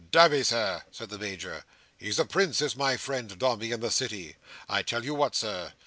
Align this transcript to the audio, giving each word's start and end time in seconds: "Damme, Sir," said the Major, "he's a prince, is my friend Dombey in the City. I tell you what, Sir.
"Damme, 0.09 0.43
Sir," 0.43 0.81
said 0.89 1.09
the 1.11 1.19
Major, 1.19 1.63
"he's 1.95 2.17
a 2.17 2.25
prince, 2.25 2.59
is 2.59 2.75
my 2.75 2.97
friend 2.97 3.37
Dombey 3.37 3.71
in 3.71 3.81
the 3.81 3.91
City. 3.91 4.35
I 4.67 4.81
tell 4.81 5.05
you 5.05 5.13
what, 5.13 5.35
Sir. 5.35 5.73